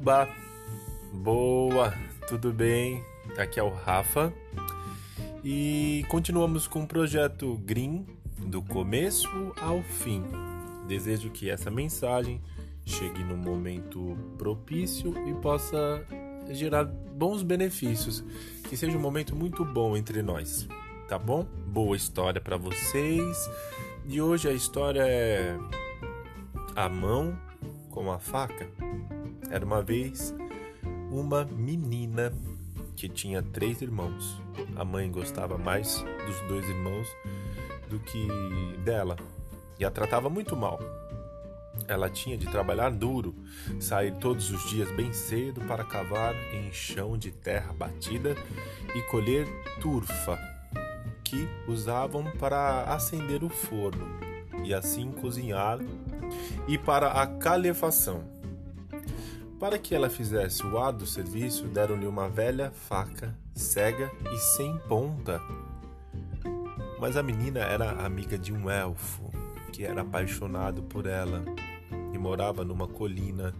Oba! 0.00 0.26
Boa! 1.12 1.92
Tudo 2.26 2.54
bem? 2.54 3.04
Aqui 3.36 3.60
é 3.60 3.62
o 3.62 3.68
Rafa 3.68 4.32
e 5.44 6.06
continuamos 6.08 6.66
com 6.66 6.84
o 6.84 6.86
projeto 6.86 7.58
Green 7.66 8.06
do 8.38 8.62
começo 8.62 9.28
ao 9.60 9.82
fim. 9.82 10.24
Desejo 10.88 11.28
que 11.28 11.50
essa 11.50 11.70
mensagem 11.70 12.40
chegue 12.86 13.22
no 13.22 13.36
momento 13.36 14.16
propício 14.38 15.14
e 15.28 15.34
possa 15.34 16.02
gerar 16.48 16.84
bons 16.84 17.42
benefícios, 17.42 18.24
que 18.70 18.78
seja 18.78 18.96
um 18.96 19.02
momento 19.02 19.36
muito 19.36 19.66
bom 19.66 19.98
entre 19.98 20.22
nós, 20.22 20.66
tá 21.10 21.18
bom? 21.18 21.44
Boa 21.66 21.94
história 21.94 22.40
para 22.40 22.56
vocês. 22.56 23.50
E 24.06 24.18
hoje 24.18 24.48
a 24.48 24.52
história 24.52 25.02
é 25.06 25.58
a 26.74 26.88
mão 26.88 27.38
com 27.90 28.10
a 28.10 28.18
faca. 28.18 28.66
Era 29.50 29.64
uma 29.64 29.82
vez 29.82 30.34
uma 31.10 31.44
menina 31.44 32.32
que 32.96 33.08
tinha 33.08 33.42
três 33.42 33.82
irmãos. 33.82 34.40
A 34.76 34.84
mãe 34.84 35.10
gostava 35.10 35.58
mais 35.58 36.04
dos 36.26 36.40
dois 36.48 36.68
irmãos 36.68 37.08
do 37.88 37.98
que 37.98 38.28
dela 38.84 39.16
e 39.78 39.84
a 39.84 39.90
tratava 39.90 40.28
muito 40.28 40.56
mal. 40.56 40.78
Ela 41.88 42.08
tinha 42.10 42.36
de 42.36 42.46
trabalhar 42.46 42.90
duro, 42.90 43.34
sair 43.80 44.14
todos 44.16 44.50
os 44.50 44.68
dias 44.68 44.90
bem 44.92 45.12
cedo 45.12 45.62
para 45.62 45.82
cavar 45.82 46.34
em 46.54 46.70
chão 46.72 47.16
de 47.16 47.32
terra 47.32 47.72
batida 47.72 48.36
e 48.94 49.02
colher 49.02 49.48
turfa, 49.80 50.38
que 51.24 51.48
usavam 51.66 52.24
para 52.38 52.84
acender 52.84 53.42
o 53.42 53.48
forno 53.48 54.06
e 54.62 54.74
assim 54.74 55.10
cozinhar, 55.10 55.78
e 56.68 56.76
para 56.76 57.12
a 57.12 57.26
calefação. 57.26 58.39
Para 59.60 59.78
que 59.78 59.94
ela 59.94 60.08
fizesse 60.08 60.64
o 60.64 60.78
árduo 60.78 61.06
serviço, 61.06 61.68
deram-lhe 61.68 62.06
uma 62.06 62.30
velha 62.30 62.70
faca, 62.70 63.36
cega 63.54 64.10
e 64.32 64.38
sem 64.56 64.78
ponta. 64.88 65.38
Mas 66.98 67.14
a 67.14 67.22
menina 67.22 67.60
era 67.60 67.90
amiga 68.06 68.38
de 68.38 68.54
um 68.54 68.70
elfo, 68.70 69.30
que 69.70 69.84
era 69.84 70.00
apaixonado 70.00 70.82
por 70.84 71.04
ela 71.04 71.44
e 72.10 72.16
morava 72.16 72.64
numa 72.64 72.88
colina 72.88 73.54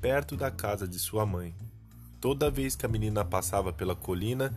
perto 0.00 0.36
da 0.36 0.50
casa 0.50 0.86
de 0.86 0.98
sua 0.98 1.24
mãe. 1.24 1.54
Toda 2.20 2.50
vez 2.50 2.74
que 2.74 2.84
a 2.84 2.88
menina 2.88 3.24
passava 3.24 3.72
pela 3.72 3.94
colina, 3.94 4.52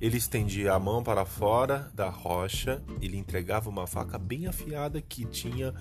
ele 0.00 0.16
estendia 0.16 0.72
a 0.72 0.78
mão 0.78 1.02
para 1.02 1.26
fora 1.26 1.90
da 1.92 2.08
rocha 2.08 2.82
e 2.98 3.08
lhe 3.08 3.18
entregava 3.18 3.68
uma 3.68 3.86
faca 3.86 4.18
bem 4.18 4.46
afiada 4.46 5.02
que 5.02 5.26
tinha 5.26 5.74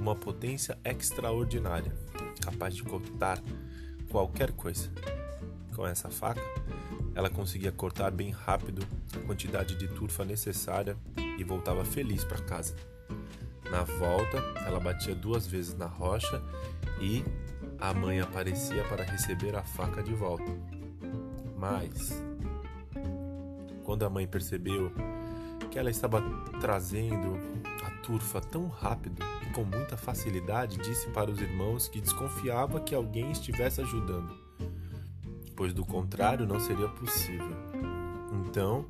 uma 0.00 0.16
potência 0.16 0.78
extraordinária, 0.82 1.94
capaz 2.40 2.74
de 2.74 2.82
cortar 2.82 3.42
qualquer 4.10 4.52
coisa. 4.52 4.90
Com 5.74 5.86
essa 5.86 6.08
faca, 6.10 6.40
ela 7.14 7.30
conseguia 7.30 7.72
cortar 7.72 8.10
bem 8.10 8.30
rápido 8.30 8.86
a 9.14 9.26
quantidade 9.26 9.74
de 9.76 9.88
turfa 9.88 10.24
necessária 10.24 10.96
e 11.38 11.44
voltava 11.44 11.84
feliz 11.84 12.24
para 12.24 12.38
casa. 12.38 12.74
Na 13.70 13.82
volta, 13.82 14.38
ela 14.64 14.78
batia 14.78 15.14
duas 15.14 15.46
vezes 15.46 15.74
na 15.74 15.86
rocha 15.86 16.42
e 17.00 17.24
a 17.78 17.92
mãe 17.92 18.20
aparecia 18.20 18.84
para 18.84 19.04
receber 19.04 19.54
a 19.56 19.62
faca 19.62 20.02
de 20.02 20.14
volta. 20.14 20.50
Mas, 21.56 22.22
quando 23.82 24.04
a 24.04 24.10
mãe 24.10 24.26
percebeu 24.26 24.92
que 25.70 25.78
ela 25.78 25.90
estava 25.90 26.22
trazendo 26.60 27.38
a 27.84 27.90
turfa 28.02 28.40
tão 28.40 28.68
rápido 28.68 29.22
com 29.56 29.64
muita 29.64 29.96
facilidade, 29.96 30.76
disse 30.76 31.08
para 31.08 31.30
os 31.30 31.40
irmãos 31.40 31.88
que 31.88 31.98
desconfiava 31.98 32.78
que 32.78 32.94
alguém 32.94 33.32
estivesse 33.32 33.80
ajudando, 33.80 34.38
pois 35.56 35.72
do 35.72 35.82
contrário 35.82 36.46
não 36.46 36.60
seria 36.60 36.88
possível. 36.88 37.56
Então, 38.44 38.84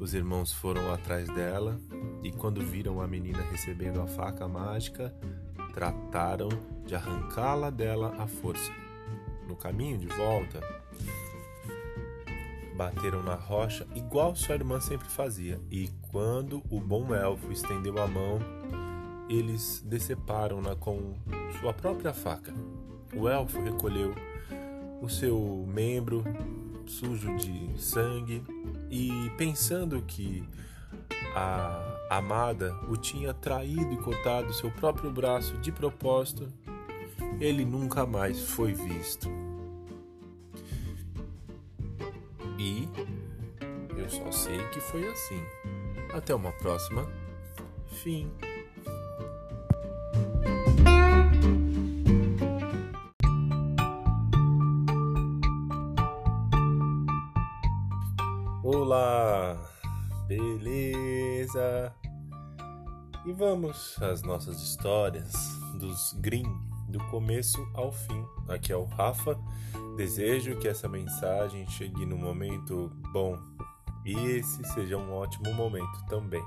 os 0.00 0.14
irmãos 0.14 0.50
foram 0.50 0.90
atrás 0.94 1.28
dela 1.28 1.78
e, 2.22 2.32
quando 2.32 2.62
viram 2.62 3.02
a 3.02 3.06
menina 3.06 3.42
recebendo 3.42 4.00
a 4.00 4.06
faca 4.06 4.48
mágica, 4.48 5.14
trataram 5.74 6.48
de 6.86 6.94
arrancá-la 6.94 7.68
dela 7.68 8.14
à 8.18 8.26
força. 8.26 8.72
No 9.46 9.54
caminho 9.54 9.98
de 9.98 10.06
volta, 10.06 10.58
bateram 12.74 13.22
na 13.22 13.34
rocha 13.34 13.86
igual 13.94 14.34
sua 14.34 14.54
irmã 14.54 14.80
sempre 14.80 15.08
fazia, 15.08 15.60
e 15.70 15.90
quando 16.10 16.62
o 16.70 16.80
bom 16.80 17.14
elfo 17.14 17.52
estendeu 17.52 18.02
a 18.02 18.06
mão, 18.06 18.38
eles 19.36 19.82
deceparam-na 19.86 20.74
com 20.76 21.14
sua 21.60 21.72
própria 21.72 22.12
faca. 22.12 22.52
O 23.14 23.28
elfo 23.28 23.60
recolheu 23.60 24.14
o 25.00 25.08
seu 25.08 25.64
membro 25.68 26.24
sujo 26.86 27.36
de 27.36 27.80
sangue 27.80 28.42
e, 28.90 29.10
pensando 29.36 30.00
que 30.02 30.48
a 31.34 31.98
amada 32.10 32.74
o 32.88 32.96
tinha 32.96 33.32
traído 33.32 33.92
e 33.92 33.96
cortado 33.96 34.52
seu 34.52 34.70
próprio 34.70 35.10
braço 35.10 35.56
de 35.58 35.72
propósito, 35.72 36.48
ele 37.40 37.64
nunca 37.64 38.04
mais 38.06 38.40
foi 38.40 38.72
visto. 38.72 39.28
E 42.58 42.88
eu 43.96 44.08
só 44.10 44.30
sei 44.30 44.58
que 44.68 44.80
foi 44.80 45.08
assim. 45.08 45.42
Até 46.12 46.34
uma 46.34 46.52
próxima. 46.52 47.08
Fim. 48.02 48.30
Olá, 58.64 59.60
beleza? 60.28 61.92
E 63.26 63.32
vamos 63.32 64.00
às 64.00 64.22
nossas 64.22 64.62
histórias 64.62 65.32
dos 65.80 66.12
Green, 66.20 66.46
do 66.88 67.00
começo 67.10 67.60
ao 67.74 67.90
fim. 67.90 68.24
Aqui 68.46 68.72
é 68.72 68.76
o 68.76 68.84
Rafa 68.84 69.36
Desejo 69.96 70.60
que 70.60 70.68
essa 70.68 70.88
mensagem 70.88 71.68
chegue 71.70 72.06
no 72.06 72.16
momento 72.16 72.88
bom 73.12 73.36
e 74.04 74.12
esse 74.12 74.62
seja 74.72 74.96
um 74.96 75.12
ótimo 75.12 75.52
momento 75.54 76.06
também. 76.08 76.44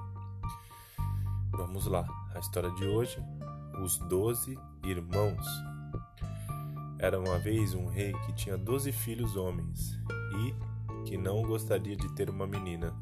Vamos 1.52 1.86
lá, 1.86 2.08
a 2.34 2.40
história 2.40 2.72
de 2.76 2.86
hoje: 2.86 3.22
Os 3.84 3.98
Doze 3.98 4.58
Irmãos. 4.86 5.46
Era 6.98 7.20
uma 7.20 7.38
vez 7.40 7.74
um 7.74 7.88
rei 7.88 8.14
que 8.26 8.32
tinha 8.32 8.58
doze 8.58 8.94
filhos 8.94 9.36
homens 9.36 10.00
e 10.40 10.75
que 11.06 11.18
não 11.18 11.44
gostaria 11.44 11.96
de 11.96 12.12
ter 12.14 12.30
uma 12.30 12.48
menina. 12.48 12.94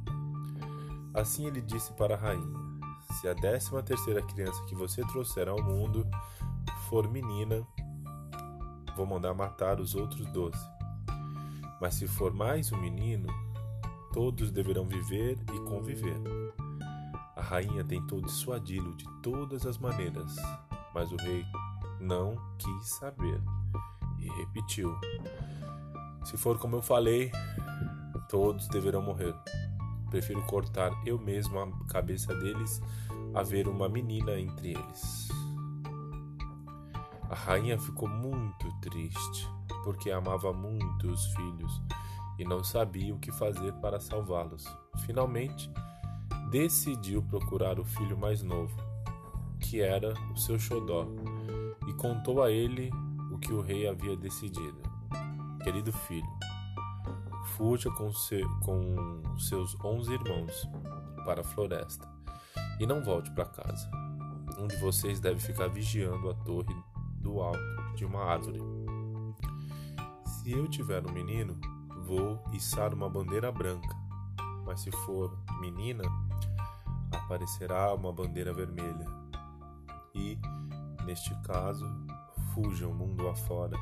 Assim 1.13 1.47
ele 1.47 1.61
disse 1.61 1.93
para 1.93 2.15
a 2.15 2.17
rainha: 2.17 2.57
Se 3.11 3.27
a 3.27 3.33
décima 3.33 3.81
terceira 3.81 4.21
criança 4.21 4.63
que 4.65 4.75
você 4.75 5.01
trouxer 5.07 5.47
ao 5.47 5.61
mundo 5.61 6.05
for 6.89 7.09
menina, 7.09 7.65
vou 8.95 9.05
mandar 9.05 9.33
matar 9.33 9.79
os 9.79 9.95
outros 9.95 10.25
doze. 10.27 10.73
Mas 11.81 11.95
se 11.95 12.07
for 12.07 12.33
mais 12.33 12.71
um 12.71 12.77
menino, 12.77 13.27
todos 14.13 14.51
deverão 14.51 14.85
viver 14.85 15.37
e 15.53 15.59
conviver. 15.69 16.17
A 17.35 17.41
rainha 17.41 17.83
tentou 17.83 18.21
dissuadi-lo 18.21 18.95
de 18.95 19.05
todas 19.21 19.65
as 19.65 19.77
maneiras, 19.77 20.35
mas 20.93 21.11
o 21.11 21.15
rei 21.17 21.43
não 21.99 22.35
quis 22.57 22.89
saber 22.95 23.41
e 24.19 24.29
repetiu: 24.39 24.95
Se 26.23 26.37
for 26.37 26.57
como 26.57 26.77
eu 26.77 26.81
falei, 26.81 27.31
todos 28.33 28.67
deverão 28.67 29.03
morrer. 29.03 29.35
Prefiro 30.09 30.41
cortar 30.47 30.91
eu 31.05 31.19
mesmo 31.19 31.59
a 31.59 31.69
cabeça 31.85 32.33
deles 32.33 32.81
a 33.31 33.43
ver 33.43 33.67
uma 33.67 33.87
menina 33.87 34.39
entre 34.39 34.71
eles. 34.71 35.29
A 37.29 37.35
rainha 37.35 37.77
ficou 37.77 38.09
muito 38.09 38.71
triste, 38.81 39.47
porque 39.83 40.09
amava 40.09 40.51
muito 40.51 41.11
os 41.11 41.27
filhos 41.27 41.81
e 42.39 42.43
não 42.43 42.63
sabia 42.63 43.13
o 43.13 43.19
que 43.19 43.31
fazer 43.31 43.71
para 43.73 43.99
salvá-los. 43.99 44.65
Finalmente, 45.05 45.71
decidiu 46.49 47.21
procurar 47.21 47.79
o 47.79 47.85
filho 47.85 48.17
mais 48.17 48.41
novo, 48.41 48.75
que 49.59 49.79
era 49.79 50.11
o 50.33 50.37
seu 50.37 50.57
xodó, 50.57 51.05
e 51.87 51.93
contou 51.93 52.41
a 52.41 52.49
ele 52.49 52.89
o 53.31 53.37
que 53.37 53.53
o 53.53 53.61
rei 53.61 53.87
havia 53.87 54.17
decidido. 54.17 54.81
Querido 55.63 55.93
filho, 55.93 56.52
fuja 57.57 57.89
com, 57.91 58.11
seu, 58.11 58.47
com 58.59 59.37
seus 59.37 59.75
onze 59.83 60.13
irmãos 60.13 60.67
para 61.25 61.41
a 61.41 61.43
floresta 61.43 62.07
e 62.79 62.85
não 62.85 63.03
volte 63.03 63.31
para 63.31 63.45
casa. 63.45 63.89
Um 64.59 64.67
de 64.67 64.75
vocês 64.77 65.19
deve 65.19 65.39
ficar 65.39 65.67
vigiando 65.67 66.29
a 66.29 66.33
torre 66.33 66.75
do 67.21 67.39
alto 67.41 67.59
de 67.95 68.05
uma 68.05 68.23
árvore. 68.23 68.59
Se 70.25 70.51
eu 70.51 70.67
tiver 70.67 71.05
um 71.05 71.11
menino, 71.11 71.59
vou 72.05 72.43
içar 72.51 72.93
uma 72.93 73.09
bandeira 73.09 73.51
branca, 73.51 73.95
mas 74.65 74.81
se 74.81 74.91
for 74.91 75.37
menina, 75.59 76.03
aparecerá 77.11 77.93
uma 77.93 78.11
bandeira 78.11 78.53
vermelha. 78.53 79.05
E, 80.13 80.37
neste 81.05 81.33
caso, 81.41 81.85
fujam 82.53 82.93
mundo 82.93 83.27
afora 83.27 83.77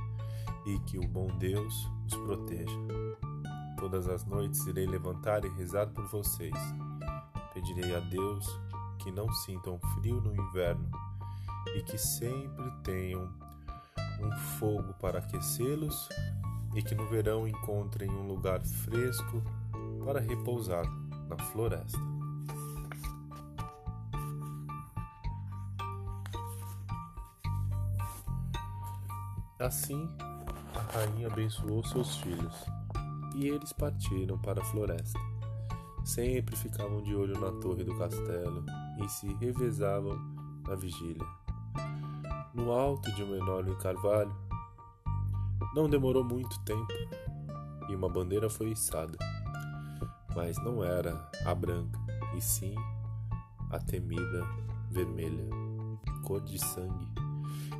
e 0.66 0.80
que 0.80 0.98
o 0.98 1.08
bom 1.08 1.28
Deus 1.38 1.90
os 2.06 2.16
proteja. 2.16 3.01
Todas 3.82 4.08
as 4.08 4.24
noites 4.26 4.64
irei 4.68 4.86
levantar 4.86 5.44
e 5.44 5.50
rezar 5.50 5.88
por 5.88 6.06
vocês. 6.06 6.54
Pedirei 7.52 7.96
a 7.96 8.00
Deus 8.00 8.48
que 9.00 9.12
não 9.12 9.28
sintam 9.34 9.80
frio 9.96 10.22
no 10.22 10.36
inverno 10.36 10.88
e 11.76 11.82
que 11.82 11.98
sempre 11.98 12.70
tenham 12.84 13.28
um 14.22 14.32
fogo 14.60 14.94
para 15.02 15.18
aquecê-los 15.18 16.08
e 16.76 16.84
que 16.84 16.94
no 16.94 17.08
verão 17.08 17.48
encontrem 17.48 18.08
um 18.08 18.28
lugar 18.28 18.64
fresco 18.64 19.42
para 20.06 20.20
repousar 20.20 20.86
na 21.28 21.40
floresta. 21.46 21.98
Assim, 29.58 30.08
a 30.76 30.82
rainha 30.94 31.26
abençoou 31.26 31.84
seus 31.84 32.18
filhos 32.18 32.81
e 33.36 33.48
eles 33.48 33.74
partiram 33.74 34.38
para 34.38 34.62
a 34.62 34.66
floresta. 34.66 35.20
Sempre 36.04 36.56
ficavam 36.56 37.02
de 37.02 37.16
olho 37.16 37.40
na 37.40 37.52
torre 37.60 37.84
do 37.84 37.96
castelo 37.98 38.66
e 39.04 39.08
se 39.10 39.34
revezavam 39.36 40.18
na 40.68 40.76
vigília. 40.76 41.26
No 42.54 42.72
alto 42.72 43.12
de 43.14 43.24
um 43.24 43.36
enorme 43.36 43.76
carvalho, 43.78 44.36
não 45.74 45.90
demorou 45.90 46.24
muito 46.24 46.60
tempo 46.62 46.92
e 47.88 47.96
uma 47.96 48.10
bandeira 48.10 48.50
foi 48.50 48.72
içada. 48.72 49.18
Mas 50.36 50.58
não 50.64 50.84
era 50.84 51.30
a 51.46 51.54
branca, 51.54 52.00
e 52.36 52.42
sim 52.42 52.76
a 53.70 53.80
temida 53.80 54.46
vermelha, 54.90 55.46
cor 56.24 56.42
de 56.42 56.60
sangue, 56.60 57.08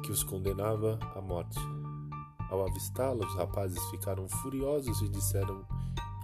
que 0.04 0.12
os 0.12 0.24
condenava 0.24 1.00
à 1.16 1.22
morte. 1.22 1.60
Ao 2.52 2.68
avistá-la, 2.68 3.26
os 3.26 3.34
rapazes 3.36 3.82
ficaram 3.86 4.28
furiosos 4.28 5.02
e 5.02 5.08
disseram 5.08 5.66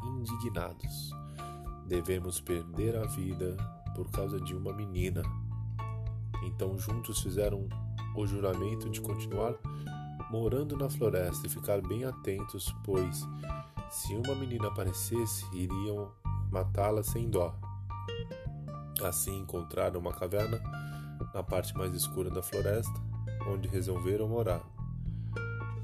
indignados: 0.03 1.11
Devemos 1.87 2.41
perder 2.41 2.97
a 2.97 3.05
vida 3.05 3.55
por 3.95 4.11
causa 4.11 4.39
de 4.39 4.53
uma 4.53 4.73
menina. 4.73 5.23
Então 6.43 6.77
juntos 6.77 7.21
fizeram 7.21 7.67
o 8.13 8.27
juramento 8.27 8.89
de 8.89 8.99
continuar 8.99 9.55
morando 10.29 10.75
na 10.75 10.89
floresta 10.89 11.47
e 11.47 11.49
ficar 11.49 11.81
bem 11.81 12.03
atentos, 12.03 12.75
pois 12.83 13.25
se 13.89 14.13
uma 14.13 14.35
menina 14.35 14.67
aparecesse, 14.67 15.45
iriam 15.53 16.11
matá-la 16.51 17.03
sem 17.03 17.29
dó. 17.29 17.55
Assim 19.01 19.39
encontraram 19.39 19.99
uma 19.99 20.11
caverna 20.11 20.61
na 21.33 21.41
parte 21.41 21.73
mais 21.77 21.93
escura 21.93 22.29
da 22.29 22.43
floresta, 22.43 22.99
onde 23.47 23.67
resolveram 23.69 24.27
morar. 24.27 24.76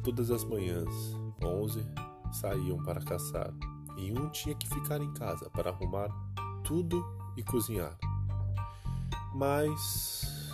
Todas 0.03 0.29
as 0.31 0.43
manhãs, 0.43 1.15
onze 1.41 1.85
saíam 2.31 2.77
para 2.83 3.01
caçar, 3.01 3.53
e 3.97 4.11
um 4.11 4.29
tinha 4.29 4.53
que 4.53 4.67
ficar 4.67 4.99
em 4.99 5.13
casa 5.13 5.49
para 5.49 5.69
arrumar 5.69 6.09
tudo 6.63 7.05
e 7.37 7.43
cozinhar. 7.43 7.97
Mas 9.33 10.51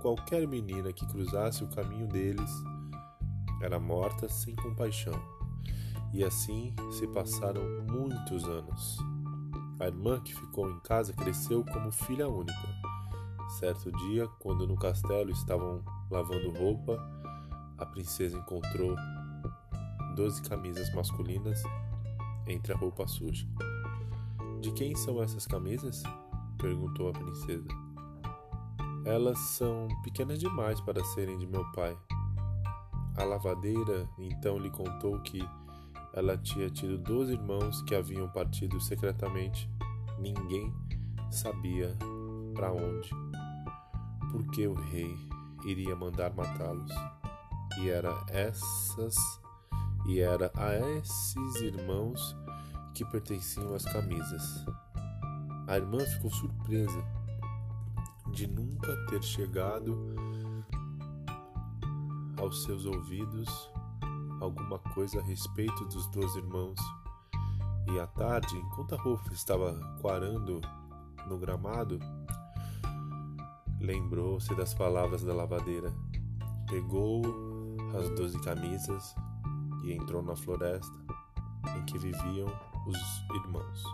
qualquer 0.00 0.46
menina 0.48 0.92
que 0.92 1.06
cruzasse 1.06 1.62
o 1.62 1.68
caminho 1.68 2.08
deles 2.08 2.50
era 3.60 3.78
morta 3.78 4.28
sem 4.28 4.54
compaixão. 4.56 5.20
E 6.12 6.24
assim 6.24 6.74
se 6.92 7.06
passaram 7.08 7.62
muitos 7.90 8.44
anos. 8.44 8.98
A 9.78 9.86
irmã 9.86 10.18
que 10.20 10.34
ficou 10.34 10.70
em 10.70 10.80
casa 10.80 11.12
cresceu 11.12 11.64
como 11.64 11.92
filha 11.92 12.26
única. 12.26 12.68
Certo 13.58 13.92
dia, 13.92 14.26
quando 14.38 14.66
no 14.66 14.76
castelo 14.76 15.30
estavam 15.30 15.84
lavando 16.10 16.50
roupa, 16.50 16.98
a 17.78 17.86
princesa 17.86 18.36
encontrou 18.36 18.96
doze 20.14 20.42
camisas 20.42 20.92
masculinas 20.94 21.62
entre 22.46 22.72
a 22.72 22.76
roupa 22.76 23.06
suja. 23.06 23.46
De 24.60 24.72
quem 24.72 24.94
são 24.96 25.22
essas 25.22 25.46
camisas? 25.46 26.02
perguntou 26.58 27.08
a 27.08 27.12
princesa. 27.12 27.68
Elas 29.04 29.38
são 29.38 29.86
pequenas 30.02 30.40
demais 30.40 30.80
para 30.80 31.04
serem 31.04 31.38
de 31.38 31.46
meu 31.46 31.64
pai. 31.72 31.96
A 33.16 33.22
lavadeira 33.22 34.08
então 34.18 34.58
lhe 34.58 34.70
contou 34.70 35.20
que 35.20 35.40
ela 36.12 36.36
tinha 36.36 36.68
tido 36.68 36.98
dois 36.98 37.30
irmãos 37.30 37.80
que 37.82 37.94
haviam 37.94 38.28
partido 38.28 38.80
secretamente. 38.80 39.70
Ninguém 40.18 40.74
sabia 41.30 41.96
para 42.54 42.72
onde, 42.72 43.08
porque 44.32 44.66
o 44.66 44.74
rei 44.74 45.16
iria 45.64 45.94
mandar 45.94 46.34
matá-los 46.34 46.92
e 47.80 47.90
era 47.90 48.24
essas 48.28 49.16
e 50.06 50.20
era 50.20 50.50
a 50.56 50.74
esses 50.98 51.56
irmãos 51.60 52.36
que 52.94 53.04
pertenciam 53.04 53.74
as 53.74 53.84
camisas. 53.84 54.64
A 55.66 55.76
irmã 55.76 55.98
ficou 55.98 56.30
surpresa 56.30 57.04
de 58.32 58.46
nunca 58.46 58.96
ter 59.06 59.22
chegado 59.22 60.14
aos 62.38 62.64
seus 62.64 62.86
ouvidos 62.86 63.70
alguma 64.40 64.78
coisa 64.78 65.20
a 65.20 65.22
respeito 65.22 65.84
dos 65.86 66.06
dois 66.08 66.34
irmãos. 66.36 66.80
E 67.92 67.98
à 67.98 68.06
tarde, 68.06 68.56
enquanto 68.56 68.94
a 68.94 69.00
Rufa 69.00 69.32
estava 69.32 69.74
quarando 70.00 70.60
no 71.26 71.38
gramado, 71.38 71.98
lembrou-se 73.80 74.54
das 74.54 74.74
palavras 74.74 75.22
da 75.22 75.34
lavadeira. 75.34 75.92
Pegou 76.68 77.47
as 77.96 78.08
doze 78.10 78.38
camisas 78.40 79.14
e 79.84 79.92
entrou 79.92 80.22
na 80.22 80.36
floresta 80.36 80.98
em 81.76 81.84
que 81.84 81.98
viviam 81.98 82.48
os 82.86 82.98
irmãos. 83.34 83.84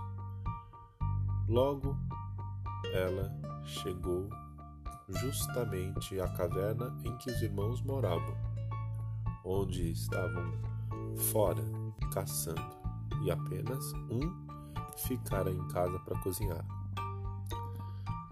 Logo, 1.48 1.96
ela 2.92 3.30
chegou 3.64 4.28
justamente 5.08 6.18
à 6.20 6.28
caverna 6.28 6.96
em 7.04 7.16
que 7.18 7.30
os 7.30 7.42
irmãos 7.42 7.82
moravam, 7.82 8.36
onde 9.44 9.90
estavam 9.90 10.52
fora 11.32 11.62
caçando 12.12 12.74
e 13.22 13.30
apenas 13.30 13.92
um 14.10 14.44
ficara 14.96 15.50
em 15.50 15.68
casa 15.68 15.98
para 16.00 16.18
cozinhar. 16.20 16.64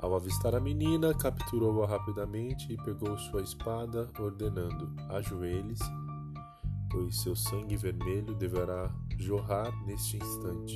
Ao 0.02 0.16
avistar 0.16 0.52
a 0.52 0.58
menina, 0.58 1.14
capturou-a 1.14 1.86
rapidamente 1.86 2.72
e 2.72 2.76
pegou 2.78 3.16
sua 3.16 3.40
espada, 3.40 4.10
ordenando: 4.18 4.92
Ajoelhe-se, 5.10 5.88
pois 6.90 7.22
seu 7.22 7.36
sangue 7.36 7.76
vermelho 7.76 8.34
deverá 8.34 8.92
jorrar 9.16 9.70
neste 9.86 10.16
instante. 10.16 10.74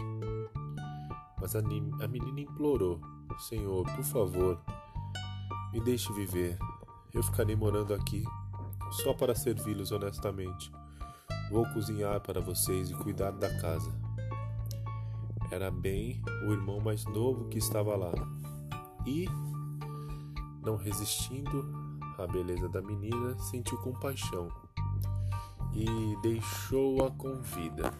Mas 1.40 1.56
a, 1.56 1.58
a 1.58 2.08
menina 2.08 2.40
implorou: 2.40 3.00
Senhor, 3.48 3.84
por 3.96 4.04
favor, 4.04 4.60
me 5.72 5.80
deixe 5.80 6.12
viver. 6.12 6.56
Eu 7.12 7.22
ficarei 7.24 7.56
morando 7.56 7.94
aqui 7.94 8.22
só 9.02 9.12
para 9.12 9.34
servi-los 9.34 9.90
honestamente. 9.90 10.70
Vou 11.50 11.66
cozinhar 11.72 12.20
para 12.20 12.40
vocês 12.40 12.90
e 12.90 12.94
cuidar 12.94 13.32
da 13.32 13.52
casa. 13.60 13.92
Era 15.50 15.68
bem 15.68 16.22
o 16.46 16.52
irmão 16.52 16.80
mais 16.80 17.04
novo 17.06 17.48
que 17.48 17.58
estava 17.58 17.96
lá 17.96 18.12
e, 19.06 19.28
não 20.62 20.76
resistindo 20.76 21.64
à 22.18 22.26
beleza 22.26 22.68
da 22.68 22.82
menina, 22.82 23.38
sentiu 23.38 23.78
compaixão 23.78 24.48
e 25.72 26.16
deixou-a 26.22 27.10
com 27.12 27.40
vida. 27.40 27.92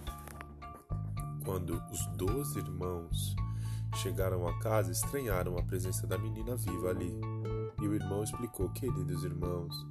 Quando 1.45 1.81
os 1.93 2.07
dois 2.17 2.57
irmãos 2.57 3.37
chegaram 3.97 4.47
à 4.49 4.59
casa, 4.59 4.91
estranharam 4.91 5.57
a 5.57 5.63
presença 5.63 6.07
da 6.07 6.19
menina 6.19 6.57
viva 6.57 6.91
ali. 6.91 7.21
E 7.81 7.87
o 7.87 7.95
irmão 7.95 8.25
explicou: 8.25 8.69
Queridos 8.71 9.23
irmãos, 9.23 9.87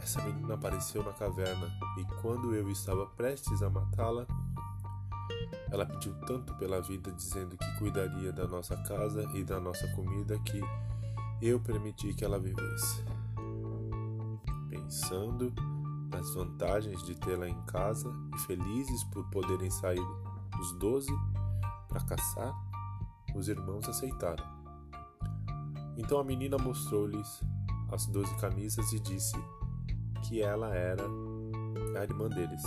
essa 0.00 0.22
menina 0.22 0.54
apareceu 0.54 1.02
na 1.02 1.12
caverna 1.12 1.66
e 1.98 2.04
quando 2.20 2.54
eu 2.54 2.68
estava 2.70 3.06
prestes 3.06 3.62
a 3.62 3.70
matá-la, 3.70 4.26
ela 5.74 5.84
pediu 5.84 6.14
tanto 6.26 6.54
pela 6.54 6.80
vida, 6.80 7.10
dizendo 7.10 7.56
que 7.56 7.78
cuidaria 7.78 8.32
da 8.32 8.46
nossa 8.46 8.76
casa 8.84 9.28
e 9.34 9.42
da 9.42 9.58
nossa 9.58 9.88
comida, 9.88 10.38
que 10.40 10.60
eu 11.42 11.58
permiti 11.58 12.14
que 12.14 12.24
ela 12.24 12.38
vivesse. 12.38 13.04
Pensando 14.70 15.52
nas 16.10 16.32
vantagens 16.32 17.02
de 17.02 17.16
tê-la 17.16 17.48
em 17.48 17.60
casa 17.62 18.08
e 18.36 18.38
felizes 18.42 19.02
por 19.04 19.28
poderem 19.30 19.68
sair 19.68 20.06
os 20.60 20.72
doze 20.78 21.12
para 21.88 22.00
caçar, 22.04 22.54
os 23.34 23.48
irmãos 23.48 23.88
aceitaram. 23.88 24.44
Então 25.96 26.20
a 26.20 26.24
menina 26.24 26.56
mostrou-lhes 26.56 27.40
as 27.90 28.06
doze 28.06 28.32
camisas 28.36 28.92
e 28.92 29.00
disse 29.00 29.36
que 30.22 30.40
ela 30.40 30.72
era 30.72 31.04
a 31.98 32.02
irmã 32.04 32.28
deles. 32.28 32.62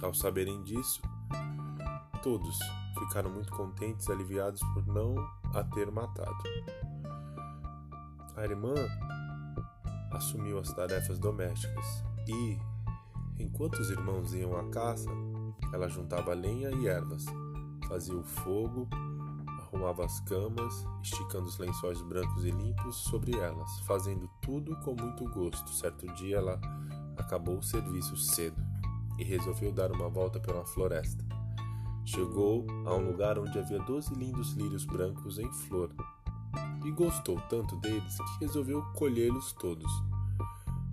Ao 0.00 0.14
saberem 0.14 0.62
disso, 0.62 1.00
Todos 2.26 2.58
ficaram 2.98 3.30
muito 3.30 3.52
contentes 3.52 4.08
e 4.08 4.10
aliviados 4.10 4.60
por 4.74 4.84
não 4.84 5.14
a 5.54 5.62
ter 5.62 5.92
matado. 5.92 6.42
A 8.34 8.42
irmã 8.42 8.74
assumiu 10.10 10.58
as 10.58 10.72
tarefas 10.72 11.20
domésticas 11.20 12.04
e 12.26 12.58
Enquanto 13.38 13.78
os 13.78 13.90
irmãos 13.90 14.32
iam 14.32 14.56
à 14.56 14.64
caça, 14.70 15.10
ela 15.72 15.88
juntava 15.88 16.32
lenha 16.32 16.70
e 16.70 16.88
ervas, 16.88 17.26
fazia 17.86 18.16
o 18.16 18.24
fogo, 18.24 18.88
arrumava 19.60 20.06
as 20.06 20.20
camas, 20.20 20.86
esticando 21.02 21.46
os 21.46 21.58
lençóis 21.58 22.00
brancos 22.00 22.46
e 22.46 22.50
limpos 22.50 22.96
sobre 22.96 23.36
elas, 23.36 23.80
fazendo 23.80 24.26
tudo 24.40 24.74
com 24.80 24.96
muito 24.96 25.24
gosto. 25.30 25.70
Certo 25.70 26.06
dia 26.14 26.38
ela 26.38 26.58
acabou 27.18 27.58
o 27.58 27.62
serviço 27.62 28.16
cedo 28.16 28.60
e 29.18 29.22
resolveu 29.22 29.70
dar 29.70 29.92
uma 29.92 30.08
volta 30.08 30.40
pela 30.40 30.64
floresta. 30.64 31.35
Chegou 32.06 32.64
a 32.86 32.94
um 32.94 33.10
lugar 33.10 33.36
onde 33.36 33.58
havia 33.58 33.80
doze 33.80 34.14
lindos 34.14 34.52
lírios 34.52 34.84
brancos 34.84 35.40
em 35.40 35.52
flor 35.52 35.90
e 36.84 36.90
gostou 36.92 37.40
tanto 37.48 37.74
deles 37.80 38.16
que 38.16 38.44
resolveu 38.44 38.80
colhê-los 38.94 39.52
todos. 39.54 39.90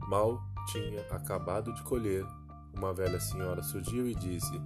Mal 0.09 0.43
tinha 0.71 1.01
acabado 1.11 1.71
de 1.71 1.83
colher, 1.83 2.25
uma 2.75 2.91
velha 2.95 3.19
senhora 3.19 3.61
surgiu 3.61 4.07
e 4.07 4.15
disse: 4.15 4.59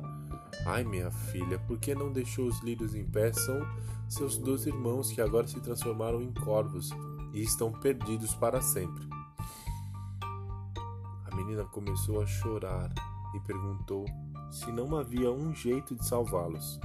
Ai, 0.66 0.86
minha 0.86 1.12
filha, 1.12 1.60
por 1.60 1.78
que 1.80 1.94
não 1.94 2.14
deixou 2.14 2.46
os 2.46 2.62
lírios 2.62 2.96
em 2.96 3.06
pé? 3.06 3.34
São 3.34 3.68
seus 4.08 4.38
dois 4.38 4.66
irmãos 4.66 5.12
que 5.12 5.20
agora 5.20 5.48
se 5.48 5.60
transformaram 5.60 6.22
em 6.22 6.32
corvos 6.32 6.92
e 7.34 7.42
estão 7.42 7.74
perdidos 7.74 8.34
para 8.36 8.62
sempre. 8.62 9.06
A 11.30 11.36
menina 11.36 11.66
começou 11.66 12.22
a 12.22 12.26
chorar 12.26 12.90
e 13.36 13.40
perguntou 13.42 14.06
se 14.52 14.72
não 14.72 14.96
havia 14.96 15.32
um 15.32 15.54
jeito 15.54 15.96
de 15.96 16.06
salvá-los. 16.06 16.80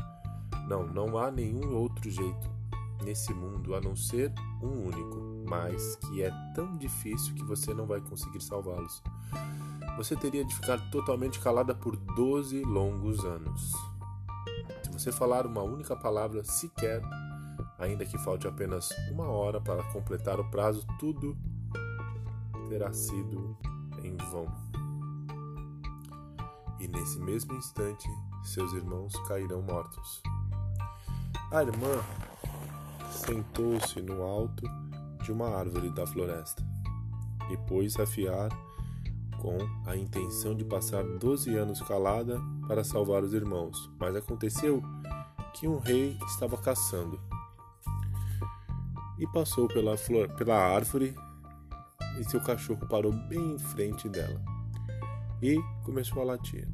Não, 0.69 0.87
não 0.87 1.19
há 1.19 1.31
nenhum 1.31 1.75
outro 1.75 2.11
jeito 2.11 2.50
nesse 3.02 3.35
mundo 3.35 3.75
a 3.75 3.81
não 3.81 3.97
ser 3.97 4.33
um 4.62 4.87
único, 4.87 5.45
mas 5.49 5.97
que 5.97 6.23
é 6.23 6.31
tão 6.54 6.76
difícil 6.76 7.35
que 7.35 7.45
você 7.45 7.75
não 7.75 7.87
vai 7.87 8.00
conseguir 8.00 8.40
salvá-los. 8.40 9.02
Você 9.97 10.16
teria 10.16 10.45
de 10.45 10.54
ficar 10.54 10.78
totalmente 10.90 11.38
calada 11.40 11.75
por 11.75 11.97
12 11.97 12.62
longos 12.64 13.25
anos. 13.25 13.73
Se 14.85 14.90
você 14.90 15.12
falar 15.12 15.47
uma 15.47 15.62
única 15.62 15.95
palavra 15.97 16.42
sequer, 16.45 17.02
ainda 17.78 18.07
que 18.07 18.16
falte 18.19 18.47
apenas 18.47 18.90
uma 19.11 19.26
hora 19.26 19.61
para 19.61 19.83
completar 19.92 20.40
o 20.40 20.50
prazo, 20.50 20.87
tudo 20.99 21.37
terá 22.69 22.92
sido 22.92 23.57
em 24.02 24.16
vão. 24.31 24.47
E 26.82 26.88
nesse 26.88 27.20
mesmo 27.20 27.54
instante, 27.54 28.08
seus 28.42 28.72
irmãos 28.72 29.14
cairão 29.28 29.62
mortos. 29.62 30.20
A 31.52 31.62
irmã 31.62 32.02
sentou-se 33.08 34.02
no 34.02 34.20
alto 34.24 34.66
de 35.22 35.30
uma 35.30 35.48
árvore 35.56 35.90
da 35.90 36.04
floresta 36.04 36.60
e 37.52 37.56
pôs 37.68 38.00
a 38.00 38.04
fiar 38.04 38.48
com 39.40 39.56
a 39.86 39.96
intenção 39.96 40.56
de 40.56 40.64
passar 40.64 41.04
doze 41.04 41.56
anos 41.56 41.80
calada 41.82 42.40
para 42.66 42.82
salvar 42.82 43.22
os 43.22 43.32
irmãos. 43.32 43.88
Mas 44.00 44.16
aconteceu 44.16 44.82
que 45.54 45.68
um 45.68 45.78
rei 45.78 46.18
estava 46.26 46.58
caçando 46.58 47.20
e 49.20 49.26
passou 49.28 49.68
pela, 49.68 49.96
flor, 49.96 50.28
pela 50.30 50.56
árvore 50.56 51.14
e 52.18 52.24
seu 52.24 52.42
cachorro 52.42 52.88
parou 52.88 53.12
bem 53.12 53.52
em 53.52 53.58
frente 53.60 54.08
dela 54.08 54.51
e 55.42 55.61
começou 55.84 56.22
a 56.22 56.25
latir. 56.25 56.68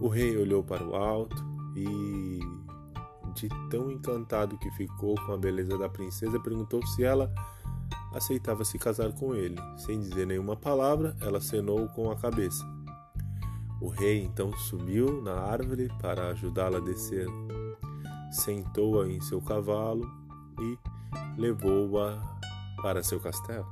O 0.00 0.08
rei 0.08 0.36
olhou 0.36 0.62
para 0.62 0.84
o 0.84 0.94
alto 0.94 1.42
e 1.74 2.38
de 3.34 3.48
tão 3.70 3.90
encantado 3.90 4.56
que 4.58 4.70
ficou 4.72 5.14
com 5.26 5.32
a 5.32 5.38
beleza 5.38 5.76
da 5.78 5.88
princesa, 5.88 6.40
perguntou 6.40 6.84
se 6.86 7.04
ela 7.04 7.32
aceitava 8.14 8.64
se 8.64 8.78
casar 8.78 9.12
com 9.12 9.34
ele. 9.34 9.56
Sem 9.76 10.00
dizer 10.00 10.26
nenhuma 10.26 10.56
palavra, 10.56 11.16
ela 11.20 11.38
acenou 11.38 11.86
com 11.88 12.10
a 12.10 12.16
cabeça. 12.16 12.64
O 13.80 13.88
rei 13.88 14.24
então 14.24 14.52
subiu 14.56 15.20
na 15.22 15.34
árvore 15.34 15.88
para 16.00 16.30
ajudá-la 16.30 16.78
a 16.78 16.80
descer. 16.80 17.26
Sentou-a 18.30 19.06
em 19.06 19.20
seu 19.20 19.40
cavalo 19.40 20.10
e 20.60 20.78
levou-a 21.38 22.18
para 22.80 23.02
seu 23.02 23.20
castelo, 23.20 23.66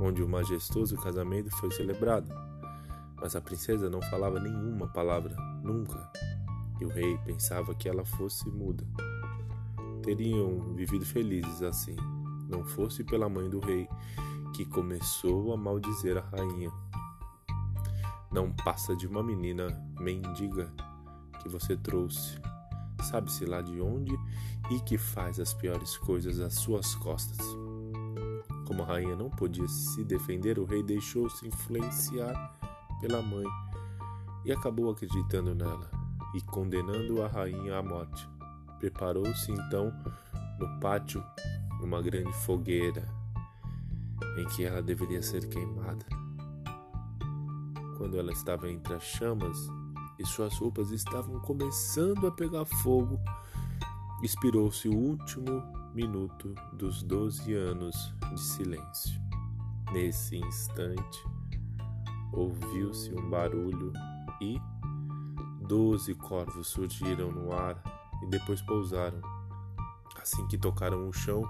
onde 0.00 0.22
o 0.22 0.28
majestoso 0.28 0.96
casamento 0.96 1.50
foi 1.50 1.70
celebrado. 1.70 2.32
Mas 3.20 3.36
a 3.36 3.40
princesa 3.40 3.90
não 3.90 4.00
falava 4.02 4.40
nenhuma 4.40 4.88
palavra, 4.88 5.36
nunca 5.62 6.10
e 6.80 6.84
o 6.84 6.88
rei 6.88 7.18
pensava 7.18 7.74
que 7.74 7.88
ela 7.88 8.04
fosse 8.04 8.48
muda. 8.48 8.84
Teriam 10.02 10.74
vivido 10.74 11.04
felizes 11.04 11.62
assim, 11.62 11.94
não 12.48 12.64
fosse 12.64 13.04
pela 13.04 13.28
mãe 13.28 13.48
do 13.48 13.60
rei, 13.60 13.86
que 14.54 14.64
começou 14.64 15.52
a 15.52 15.56
maldizer 15.56 16.16
a 16.16 16.20
rainha. 16.20 16.72
Não 18.32 18.50
passa 18.52 18.96
de 18.96 19.06
uma 19.06 19.22
menina 19.22 19.68
mendiga 20.00 20.72
que 21.42 21.48
você 21.48 21.76
trouxe, 21.76 22.38
sabe-se 23.02 23.44
lá 23.44 23.60
de 23.60 23.80
onde 23.80 24.16
e 24.70 24.80
que 24.80 24.96
faz 24.96 25.38
as 25.38 25.52
piores 25.52 25.96
coisas 25.98 26.40
às 26.40 26.54
suas 26.54 26.94
costas. 26.94 27.38
Como 28.70 28.84
a 28.84 28.86
rainha 28.86 29.16
não 29.16 29.28
podia 29.28 29.66
se 29.66 30.04
defender, 30.04 30.56
o 30.56 30.64
rei 30.64 30.80
deixou-se 30.80 31.44
influenciar 31.44 32.56
pela 33.00 33.20
mãe 33.20 33.44
e 34.44 34.52
acabou 34.52 34.88
acreditando 34.88 35.56
nela 35.56 35.90
e 36.36 36.40
condenando 36.40 37.20
a 37.20 37.26
rainha 37.26 37.78
à 37.78 37.82
morte. 37.82 38.28
Preparou-se 38.78 39.50
então 39.50 39.92
no 40.60 40.78
pátio 40.78 41.20
uma 41.82 42.00
grande 42.00 42.32
fogueira 42.44 43.04
em 44.38 44.44
que 44.50 44.64
ela 44.64 44.80
deveria 44.80 45.20
ser 45.20 45.48
queimada. 45.48 46.06
Quando 47.98 48.20
ela 48.20 48.30
estava 48.30 48.70
entre 48.70 48.94
as 48.94 49.02
chamas 49.02 49.58
e 50.16 50.24
suas 50.24 50.56
roupas 50.58 50.92
estavam 50.92 51.40
começando 51.40 52.24
a 52.24 52.30
pegar 52.30 52.64
fogo, 52.64 53.18
expirou-se 54.22 54.88
o 54.88 54.96
último 54.96 55.79
minuto 55.94 56.54
dos 56.72 57.02
doze 57.02 57.54
anos 57.54 58.14
de 58.32 58.40
silêncio. 58.40 59.20
Nesse 59.92 60.36
instante, 60.36 61.24
ouviu-se 62.32 63.12
um 63.12 63.28
barulho 63.28 63.92
e 64.40 64.60
Doze 65.70 66.16
corvos 66.16 66.66
surgiram 66.66 67.30
no 67.30 67.52
ar 67.52 67.80
e 68.24 68.26
depois 68.26 68.60
pousaram. 68.60 69.20
Assim 70.20 70.44
que 70.48 70.58
tocaram 70.58 71.08
o 71.08 71.12
chão, 71.12 71.48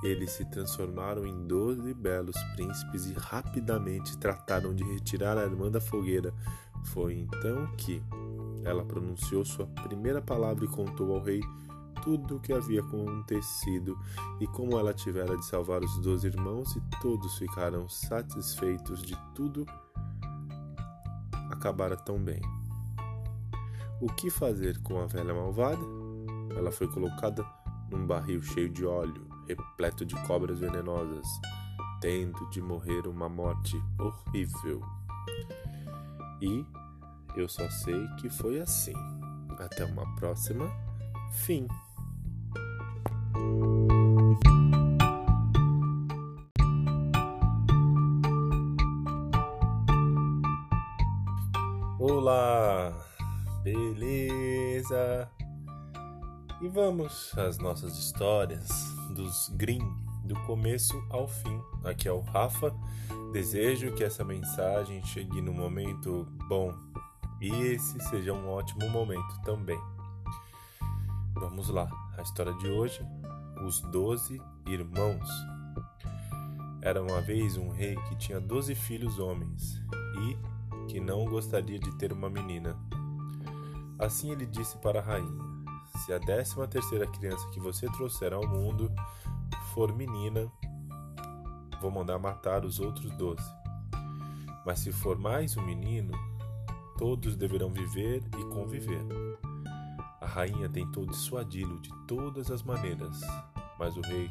eles 0.00 0.30
se 0.30 0.44
transformaram 0.44 1.26
em 1.26 1.44
doze 1.44 1.92
belos 1.92 2.40
príncipes 2.54 3.06
e 3.06 3.14
rapidamente 3.14 4.16
trataram 4.16 4.72
de 4.72 4.84
retirar 4.84 5.36
a 5.36 5.42
irmã 5.42 5.72
da 5.72 5.80
fogueira. 5.80 6.32
Foi 6.84 7.18
então 7.18 7.66
que 7.76 8.00
ela 8.62 8.84
pronunciou 8.84 9.44
sua 9.44 9.66
primeira 9.66 10.22
palavra 10.22 10.64
e 10.64 10.68
contou 10.68 11.12
ao 11.12 11.20
rei 11.20 11.40
tudo 12.02 12.36
o 12.36 12.40
que 12.40 12.52
havia 12.52 12.80
acontecido 12.80 13.98
e 14.40 14.46
como 14.46 14.78
ela 14.78 14.94
tivera 14.94 15.36
de 15.36 15.44
salvar 15.46 15.82
os 15.82 15.98
doze 15.98 16.26
irmãos, 16.26 16.74
e 16.76 16.80
todos 17.00 17.38
ficaram 17.38 17.88
satisfeitos 17.88 19.02
de 19.02 19.16
tudo 19.34 19.66
acabara 21.58 21.96
tão 21.96 22.18
bem. 22.18 22.40
O 24.00 24.06
que 24.06 24.30
fazer 24.30 24.80
com 24.82 25.00
a 25.00 25.06
velha 25.06 25.34
malvada? 25.34 25.82
Ela 26.56 26.70
foi 26.70 26.86
colocada 26.88 27.44
num 27.90 28.06
barril 28.06 28.40
cheio 28.42 28.68
de 28.68 28.86
óleo, 28.86 29.26
repleto 29.46 30.06
de 30.06 30.14
cobras 30.26 30.60
venenosas, 30.60 31.26
tendo 32.00 32.48
de 32.50 32.60
morrer 32.60 33.06
uma 33.08 33.28
morte 33.28 33.76
horrível. 33.98 34.80
E 36.40 36.64
eu 37.36 37.48
só 37.48 37.68
sei 37.68 38.06
que 38.20 38.30
foi 38.30 38.60
assim. 38.60 38.94
Até 39.58 39.84
uma 39.84 40.14
próxima. 40.14 40.70
Fim. 41.32 41.66
Olá! 51.98 52.94
Beleza! 53.62 55.28
E 56.60 56.68
vamos 56.68 57.36
às 57.36 57.58
nossas 57.58 57.98
histórias 57.98 58.68
dos 59.14 59.48
Green, 59.50 59.80
do 60.24 60.34
começo 60.46 60.96
ao 61.10 61.26
fim. 61.28 61.60
Aqui 61.84 62.08
é 62.08 62.12
o 62.12 62.20
Rafa. 62.20 62.74
Desejo 63.32 63.94
que 63.94 64.04
essa 64.04 64.24
mensagem 64.24 65.04
chegue 65.04 65.40
no 65.40 65.52
momento 65.52 66.26
bom 66.48 66.74
e 67.40 67.48
esse 67.48 68.00
seja 68.08 68.32
um 68.32 68.48
ótimo 68.48 68.88
momento 68.88 69.40
também. 69.44 69.80
Vamos 71.34 71.68
lá, 71.68 71.88
a 72.18 72.22
história 72.22 72.52
de 72.54 72.68
hoje: 72.68 73.00
Os 73.64 73.80
Doze 73.80 74.42
Irmãos. 74.66 75.28
Era 76.82 77.02
uma 77.02 77.20
vez 77.20 77.56
um 77.56 77.70
rei 77.70 77.96
que 78.08 78.16
tinha 78.16 78.40
doze 78.40 78.74
filhos 78.74 79.18
homens 79.18 79.80
e 80.20 80.88
que 80.88 81.00
não 81.00 81.24
gostaria 81.24 81.78
de 81.78 81.96
ter 81.96 82.12
uma 82.12 82.28
menina. 82.28 82.76
Assim 83.98 84.30
ele 84.30 84.46
disse 84.46 84.76
para 84.78 85.00
a 85.00 85.02
rainha: 85.02 85.42
Se 85.96 86.12
a 86.12 86.18
décima 86.18 86.66
terceira 86.66 87.06
criança 87.06 87.48
que 87.50 87.60
você 87.60 87.86
trouxer 87.92 88.32
ao 88.32 88.46
mundo 88.46 88.92
for 89.72 89.94
menina, 89.94 90.50
vou 91.80 91.90
mandar 91.90 92.18
matar 92.18 92.64
os 92.64 92.80
outros 92.80 93.10
doze. 93.12 93.50
Mas 94.66 94.80
se 94.80 94.92
for 94.92 95.16
mais 95.16 95.56
um 95.56 95.64
menino, 95.64 96.12
todos 96.96 97.36
deverão 97.36 97.72
viver 97.72 98.22
e 98.38 98.44
conviver. 98.54 99.04
Rainha 100.38 100.68
tentou 100.68 101.04
dissuadi-lo 101.04 101.80
de 101.80 101.92
todas 102.06 102.48
as 102.48 102.62
maneiras, 102.62 103.22
mas 103.76 103.96
o 103.96 104.00
rei 104.02 104.30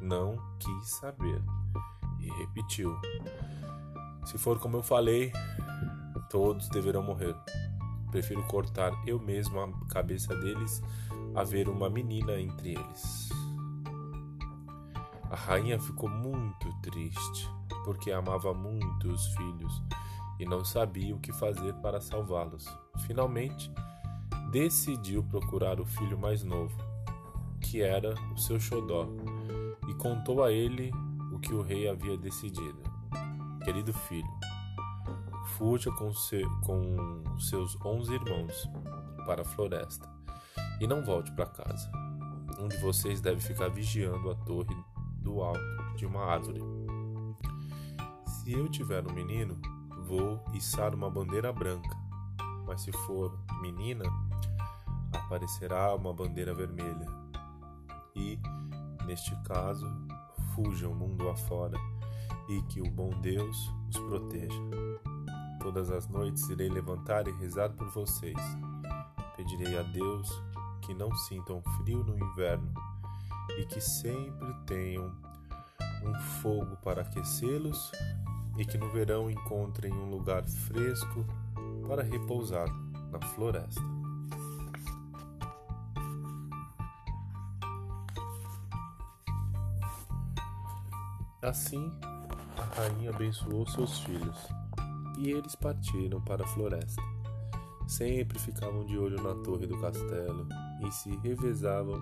não 0.00 0.36
quis 0.58 0.96
saber 0.96 1.40
e 2.18 2.28
repetiu: 2.40 3.00
Se 4.24 4.36
for 4.36 4.58
como 4.58 4.78
eu 4.78 4.82
falei, 4.82 5.32
todos 6.28 6.68
deverão 6.70 7.04
morrer. 7.04 7.36
Prefiro 8.10 8.42
cortar 8.48 8.90
eu 9.06 9.20
mesmo 9.20 9.60
a 9.60 9.70
cabeça 9.86 10.34
deles 10.34 10.82
a 11.36 11.44
ver 11.44 11.68
uma 11.68 11.88
menina 11.88 12.32
entre 12.40 12.70
eles. 12.74 13.28
A 15.30 15.36
rainha 15.36 15.78
ficou 15.78 16.08
muito 16.08 16.68
triste, 16.82 17.48
porque 17.84 18.10
amava 18.10 18.52
muito 18.52 19.08
os 19.08 19.24
filhos 19.36 19.82
e 20.40 20.44
não 20.44 20.64
sabia 20.64 21.14
o 21.14 21.20
que 21.20 21.32
fazer 21.32 21.74
para 21.74 22.00
salvá-los. 22.00 22.66
Finalmente, 23.06 23.70
decidiu 24.54 25.24
procurar 25.24 25.80
o 25.80 25.84
filho 25.84 26.16
mais 26.16 26.44
novo, 26.44 26.72
que 27.60 27.82
era 27.82 28.14
o 28.32 28.38
seu 28.38 28.60
xodó, 28.60 29.08
e 29.88 29.94
contou 29.94 30.44
a 30.44 30.52
ele 30.52 30.92
o 31.32 31.40
que 31.40 31.52
o 31.52 31.60
rei 31.60 31.88
havia 31.88 32.16
decidido. 32.16 32.80
Querido 33.64 33.92
filho, 33.92 34.30
fuja 35.58 35.90
com, 35.90 36.12
com 36.62 37.36
seus 37.36 37.76
onze 37.84 38.14
irmãos 38.14 38.70
para 39.26 39.42
a 39.42 39.44
floresta 39.44 40.08
e 40.80 40.86
não 40.86 41.04
volte 41.04 41.32
para 41.32 41.46
casa. 41.46 41.90
Um 42.60 42.68
de 42.68 42.76
vocês 42.76 43.20
deve 43.20 43.40
ficar 43.40 43.68
vigiando 43.70 44.30
a 44.30 44.36
torre 44.36 44.76
do 45.16 45.42
alto 45.42 45.96
de 45.96 46.06
uma 46.06 46.26
árvore. 46.26 46.60
Se 48.24 48.52
eu 48.52 48.68
tiver 48.68 49.04
um 49.04 49.12
menino, 49.12 49.60
vou 50.06 50.44
içar 50.52 50.94
uma 50.94 51.10
bandeira 51.10 51.52
branca, 51.52 51.90
mas 52.64 52.82
se 52.82 52.92
for 52.92 53.36
menina, 53.60 54.04
aparecerá 55.16 55.94
uma 55.94 56.12
bandeira 56.12 56.54
vermelha. 56.54 57.06
E, 58.14 58.38
neste 59.06 59.34
caso, 59.42 59.86
fujam 60.54 60.94
mundo 60.94 61.28
afora 61.28 61.78
e 62.48 62.62
que 62.62 62.80
o 62.80 62.90
bom 62.90 63.10
Deus 63.20 63.72
os 63.88 63.98
proteja. 63.98 64.60
Todas 65.60 65.90
as 65.90 66.06
noites 66.08 66.48
irei 66.50 66.68
levantar 66.68 67.26
e 67.26 67.32
rezar 67.32 67.70
por 67.70 67.88
vocês. 67.90 68.38
Pedirei 69.36 69.78
a 69.78 69.82
Deus 69.82 70.28
que 70.82 70.94
não 70.94 71.14
sintam 71.16 71.62
frio 71.78 72.04
no 72.04 72.18
inverno 72.18 72.72
e 73.58 73.64
que 73.64 73.80
sempre 73.80 74.52
tenham 74.66 75.10
um 76.04 76.14
fogo 76.42 76.76
para 76.76 77.02
aquecê-los 77.02 77.90
e 78.58 78.64
que 78.64 78.76
no 78.76 78.90
verão 78.90 79.30
encontrem 79.30 79.92
um 79.92 80.10
lugar 80.10 80.46
fresco 80.46 81.24
para 81.88 82.02
repousar 82.02 82.68
na 83.10 83.20
floresta. 83.20 83.93
Assim, 91.44 91.92
a 92.56 92.80
rainha 92.80 93.10
abençoou 93.10 93.66
seus 93.66 93.98
filhos 94.00 94.48
e 95.18 95.30
eles 95.30 95.54
partiram 95.54 96.18
para 96.22 96.42
a 96.42 96.46
floresta. 96.48 97.02
Sempre 97.86 98.38
ficavam 98.38 98.86
de 98.86 98.96
olho 98.96 99.22
na 99.22 99.34
torre 99.42 99.66
do 99.66 99.78
castelo 99.78 100.48
e 100.80 100.90
se 100.90 101.14
revezavam 101.16 102.00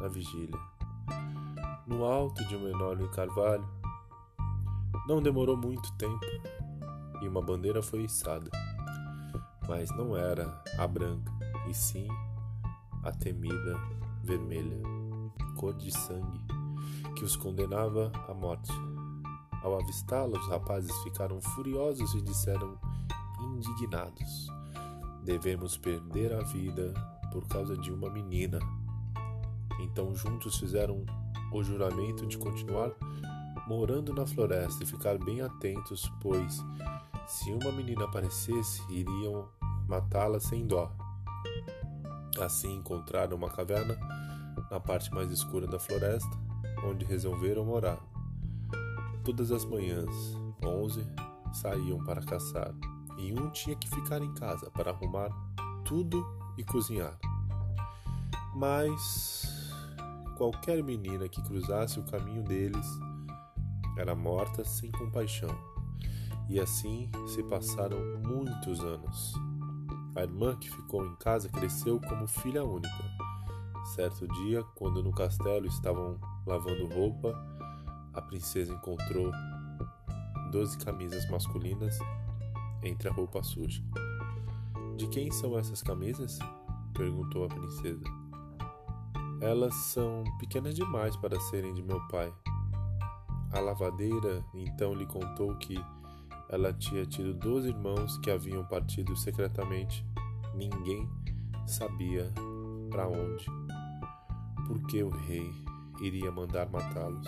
na 0.00 0.06
vigília. 0.06 0.56
No 1.88 2.04
alto 2.04 2.44
de 2.46 2.54
um 2.54 2.68
enorme 2.68 3.08
carvalho, 3.08 3.68
não 5.08 5.20
demorou 5.20 5.56
muito 5.56 5.92
tempo 5.94 6.24
e 7.20 7.26
uma 7.26 7.42
bandeira 7.42 7.82
foi 7.82 8.04
içada. 8.04 8.48
Mas 9.68 9.90
não 9.96 10.16
era 10.16 10.62
a 10.78 10.86
branca, 10.86 11.32
e 11.68 11.74
sim 11.74 12.06
a 13.02 13.10
temida 13.10 13.76
vermelha, 14.22 14.80
cor 15.56 15.74
de 15.74 15.90
sangue, 15.90 16.53
os 17.24 17.36
condenava 17.36 18.12
à 18.28 18.34
morte. 18.34 18.70
Ao 19.62 19.80
avistá-la, 19.80 20.38
os 20.38 20.46
rapazes 20.48 20.94
ficaram 21.02 21.40
furiosos 21.40 22.14
e 22.14 22.20
disseram 22.20 22.78
indignados: 23.40 24.48
Devemos 25.24 25.78
perder 25.78 26.34
a 26.34 26.42
vida 26.42 26.92
por 27.32 27.48
causa 27.48 27.76
de 27.76 27.90
uma 27.90 28.10
menina. 28.10 28.58
Então 29.80 30.14
juntos 30.14 30.58
fizeram 30.58 31.04
o 31.52 31.62
juramento 31.62 32.26
de 32.26 32.36
continuar 32.36 32.92
morando 33.66 34.12
na 34.12 34.26
floresta 34.26 34.84
e 34.84 34.86
ficar 34.86 35.16
bem 35.18 35.40
atentos, 35.40 36.12
pois 36.20 36.62
se 37.26 37.50
uma 37.50 37.72
menina 37.72 38.04
aparecesse, 38.04 38.82
iriam 38.90 39.48
matá-la 39.88 40.38
sem 40.38 40.66
dó. 40.66 40.92
Assim 42.38 42.74
encontraram 42.74 43.36
uma 43.36 43.48
caverna 43.48 43.96
na 44.70 44.78
parte 44.78 45.12
mais 45.12 45.30
escura 45.30 45.66
da 45.66 45.78
floresta, 45.78 46.43
onde 46.84 47.04
resolveram 47.04 47.64
morar. 47.64 47.98
Todas 49.24 49.50
as 49.50 49.64
manhãs, 49.64 50.36
onze 50.62 51.04
saíam 51.52 52.02
para 52.04 52.22
caçar, 52.22 52.74
e 53.18 53.32
um 53.32 53.50
tinha 53.50 53.76
que 53.76 53.88
ficar 53.88 54.20
em 54.20 54.32
casa 54.34 54.70
para 54.70 54.90
arrumar 54.90 55.30
tudo 55.84 56.26
e 56.58 56.64
cozinhar. 56.64 57.18
Mas 58.54 59.72
qualquer 60.36 60.82
menina 60.82 61.28
que 61.28 61.42
cruzasse 61.42 61.98
o 61.98 62.04
caminho 62.04 62.42
deles 62.42 62.86
era 63.96 64.14
morta 64.14 64.64
sem 64.64 64.90
compaixão. 64.90 65.56
E 66.48 66.60
assim 66.60 67.10
se 67.26 67.42
passaram 67.44 67.98
muitos 68.22 68.80
anos. 68.80 69.34
A 70.14 70.22
irmã 70.22 70.54
que 70.56 70.70
ficou 70.70 71.04
em 71.04 71.14
casa 71.16 71.48
cresceu 71.48 72.00
como 72.00 72.26
filha 72.28 72.64
única. 72.64 73.04
Certo 73.94 74.26
dia, 74.28 74.62
quando 74.74 75.02
no 75.02 75.12
castelo 75.12 75.66
estavam 75.66 76.18
lavando 76.46 76.86
roupa, 76.86 77.34
a 78.12 78.20
princesa 78.22 78.72
encontrou 78.72 79.30
doze 80.50 80.78
camisas 80.78 81.28
masculinas 81.30 81.98
entre 82.82 83.08
a 83.08 83.12
roupa 83.12 83.42
suja. 83.42 83.82
De 84.96 85.08
quem 85.08 85.30
são 85.30 85.58
essas 85.58 85.82
camisas? 85.82 86.38
perguntou 86.92 87.44
a 87.44 87.48
princesa. 87.48 88.04
Elas 89.40 89.74
são 89.74 90.22
pequenas 90.38 90.74
demais 90.76 91.16
para 91.16 91.40
serem 91.40 91.74
de 91.74 91.82
meu 91.82 92.00
pai. 92.06 92.32
A 93.52 93.58
lavadeira 93.58 94.44
então 94.54 94.94
lhe 94.94 95.04
contou 95.06 95.56
que 95.56 95.76
ela 96.48 96.72
tinha 96.72 97.04
tido 97.04 97.34
dois 97.34 97.64
irmãos 97.64 98.16
que 98.18 98.30
haviam 98.30 98.64
partido 98.66 99.16
secretamente. 99.16 100.06
Ninguém 100.54 101.08
sabia 101.66 102.32
para 102.90 103.08
onde, 103.08 103.44
porque 104.68 105.02
o 105.02 105.08
rei 105.08 105.63
iria 106.00 106.30
mandar 106.30 106.68
matá-los 106.68 107.26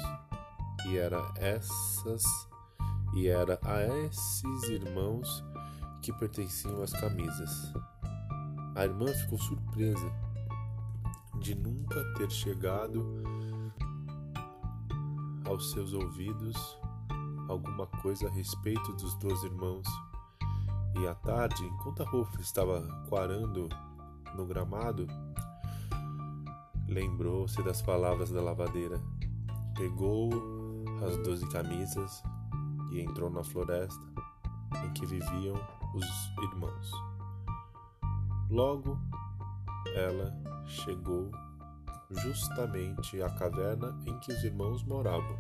e 0.87 0.97
era 0.97 1.23
essas 1.37 2.25
e 3.15 3.29
era 3.29 3.59
a 3.63 3.83
esses 4.05 4.63
irmãos 4.69 5.45
que 6.03 6.13
pertenciam 6.13 6.83
as 6.83 6.93
camisas. 6.93 7.73
A 8.75 8.85
irmã 8.85 9.07
ficou 9.07 9.39
surpresa 9.39 10.13
de 11.41 11.55
nunca 11.55 12.05
ter 12.15 12.31
chegado 12.31 13.23
aos 15.47 15.71
seus 15.71 15.93
ouvidos 15.93 16.57
alguma 17.49 17.87
coisa 17.87 18.27
a 18.29 18.31
respeito 18.31 18.93
dos 18.95 19.15
dois 19.17 19.43
irmãos. 19.45 19.87
E 21.01 21.07
à 21.07 21.15
tarde, 21.15 21.65
enquanto 21.65 22.03
a 22.03 22.09
roupa 22.09 22.41
estava 22.41 22.83
quarando 23.09 23.69
no 24.35 24.47
gramado, 24.47 25.07
lembrou-se 26.89 27.63
das 27.63 27.83
palavras 27.83 28.31
da 28.31 28.41
lavadeira. 28.41 29.01
Pegou 29.77 30.31
as 31.07 31.17
doze 31.19 31.47
camisas 31.49 32.23
e 32.91 33.01
entrou 33.01 33.31
na 33.31 33.45
floresta 33.45 34.05
em 34.85 34.93
que 34.93 35.07
viviam 35.07 35.57
os 35.95 36.07
irmãos. 36.43 36.91
Logo, 38.51 38.99
ela 39.95 40.33
chegou 40.67 41.31
justamente 42.11 43.21
à 43.23 43.31
caverna 43.31 43.99
em 44.07 44.19
que 44.21 44.33
os 44.33 44.45
irmãos 44.45 44.85
moravam, 44.85 45.37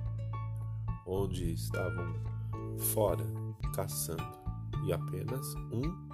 onde 1.06 1.52
estavam 1.52 2.14
fora 2.92 3.24
caçando 3.74 4.36
e 4.84 4.92
apenas 4.92 5.54
um 5.72 6.06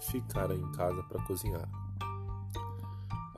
ficara 0.00 0.54
em 0.54 0.72
casa 0.72 1.02
para 1.04 1.22
cozinhar. 1.24 1.68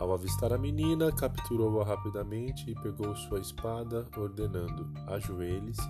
Ao 0.00 0.14
avistar 0.14 0.50
a 0.50 0.56
menina, 0.56 1.12
capturou-a 1.12 1.84
rapidamente 1.84 2.70
e 2.70 2.74
pegou 2.76 3.14
sua 3.14 3.38
espada, 3.38 4.08
ordenando: 4.16 4.90
ajoelhe-se, 5.06 5.86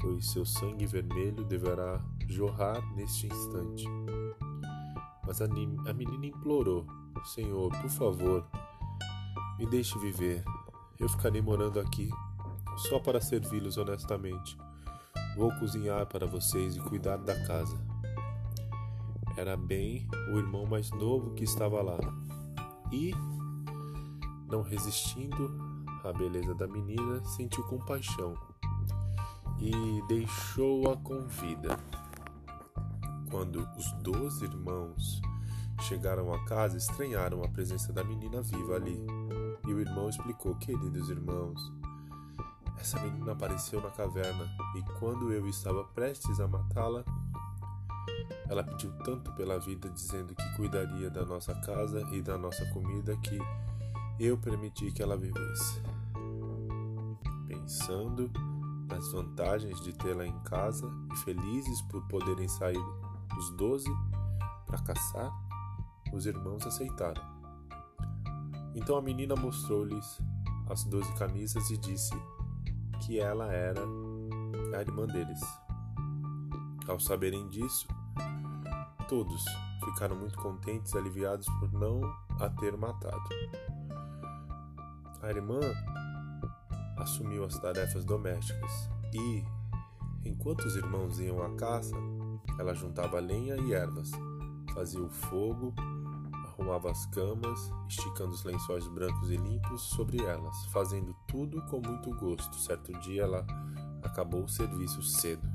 pois 0.00 0.32
seu 0.32 0.46
sangue 0.46 0.86
vermelho 0.86 1.44
deverá 1.44 2.02
jorrar 2.26 2.80
neste 2.96 3.26
instante. 3.26 3.84
Mas 5.26 5.42
a, 5.42 5.44
a 5.44 5.92
menina 5.92 6.24
implorou: 6.24 6.86
Senhor, 7.34 7.70
por 7.82 7.90
favor, 7.90 8.46
me 9.58 9.66
deixe 9.66 9.98
viver. 9.98 10.42
Eu 10.98 11.06
ficarei 11.06 11.42
morando 11.42 11.80
aqui 11.80 12.08
só 12.88 12.98
para 12.98 13.20
servi-los 13.20 13.76
honestamente. 13.76 14.56
Vou 15.36 15.52
cozinhar 15.58 16.06
para 16.06 16.26
vocês 16.26 16.76
e 16.76 16.80
cuidar 16.80 17.18
da 17.18 17.34
casa. 17.46 17.78
Era 19.36 19.54
bem 19.54 20.08
o 20.32 20.38
irmão 20.38 20.64
mais 20.64 20.90
novo 20.92 21.34
que 21.34 21.44
estava 21.44 21.82
lá. 21.82 21.98
E, 22.92 23.14
não 24.48 24.62
resistindo 24.62 25.50
à 26.04 26.12
beleza 26.12 26.54
da 26.54 26.68
menina, 26.68 27.24
sentiu 27.24 27.64
compaixão 27.64 28.34
e 29.58 30.02
deixou-a 30.08 30.96
com 30.96 31.26
vida. 31.26 31.78
Quando 33.30 33.66
os 33.78 33.92
dois 34.02 34.42
irmãos 34.42 35.22
chegaram 35.82 36.32
à 36.32 36.44
casa, 36.44 36.76
estranharam 36.76 37.42
a 37.42 37.48
presença 37.48 37.92
da 37.92 38.04
menina 38.04 38.42
viva 38.42 38.74
ali. 38.74 39.06
E 39.66 39.72
o 39.72 39.80
irmão 39.80 40.08
explicou: 40.08 40.54
Queridos 40.56 41.08
irmãos, 41.08 41.72
essa 42.78 43.00
menina 43.00 43.32
apareceu 43.32 43.80
na 43.80 43.90
caverna 43.90 44.44
e 44.76 44.82
quando 44.98 45.32
eu 45.32 45.46
estava 45.46 45.84
prestes 45.84 46.40
a 46.40 46.48
matá-la, 46.48 47.04
ela 48.48 48.62
pediu 48.62 48.92
tanto 49.04 49.32
pela 49.32 49.58
vida, 49.58 49.88
dizendo 49.88 50.34
que 50.34 50.56
cuidaria 50.56 51.10
da 51.10 51.24
nossa 51.24 51.54
casa 51.60 52.00
e 52.12 52.20
da 52.20 52.36
nossa 52.36 52.64
comida, 52.66 53.16
que 53.18 53.38
eu 54.18 54.36
permiti 54.38 54.92
que 54.92 55.02
ela 55.02 55.16
vivesse. 55.16 55.80
Pensando 57.46 58.30
nas 58.88 59.10
vantagens 59.12 59.80
de 59.80 59.92
tê-la 59.92 60.26
em 60.26 60.38
casa 60.40 60.90
e 61.12 61.16
felizes 61.18 61.80
por 61.82 62.06
poderem 62.08 62.48
sair 62.48 62.84
os 63.38 63.50
doze 63.56 63.90
para 64.66 64.78
caçar, 64.82 65.30
os 66.12 66.26
irmãos 66.26 66.66
aceitaram. 66.66 67.22
Então 68.74 68.96
a 68.96 69.02
menina 69.02 69.34
mostrou-lhes 69.34 70.18
as 70.68 70.84
doze 70.84 71.12
camisas 71.14 71.70
e 71.70 71.76
disse 71.76 72.14
que 73.00 73.18
ela 73.18 73.52
era 73.52 73.82
a 74.76 74.80
irmã 74.80 75.06
deles. 75.06 75.40
Ao 76.86 76.98
saberem 76.98 77.48
disso, 77.48 77.86
todos 79.08 79.44
ficaram 79.84 80.16
muito 80.16 80.38
contentes 80.38 80.92
e 80.92 80.98
aliviados 80.98 81.46
por 81.60 81.72
não 81.72 82.00
a 82.40 82.48
ter 82.48 82.76
matado. 82.76 83.22
A 85.20 85.30
irmã 85.30 85.60
assumiu 86.96 87.44
as 87.44 87.58
tarefas 87.58 88.04
domésticas 88.04 88.90
e, 89.12 89.44
enquanto 90.24 90.64
os 90.64 90.76
irmãos 90.76 91.18
iam 91.20 91.42
à 91.42 91.54
caça, 91.56 91.94
ela 92.58 92.74
juntava 92.74 93.20
lenha 93.20 93.56
e 93.56 93.72
ervas, 93.72 94.10
fazia 94.72 95.02
o 95.02 95.10
fogo, 95.10 95.74
arrumava 96.46 96.90
as 96.90 97.06
camas, 97.06 97.70
esticando 97.88 98.32
os 98.32 98.44
lençóis 98.44 98.86
brancos 98.88 99.30
e 99.30 99.36
limpos 99.36 99.82
sobre 99.82 100.22
elas, 100.22 100.64
fazendo 100.66 101.14
tudo 101.28 101.60
com 101.66 101.80
muito 101.80 102.10
gosto. 102.16 102.56
Certo 102.56 102.92
dia 103.00 103.22
ela 103.22 103.46
acabou 104.02 104.44
o 104.44 104.48
serviço 104.48 105.02
cedo 105.02 105.46